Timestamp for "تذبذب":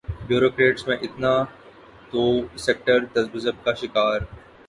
3.13-3.63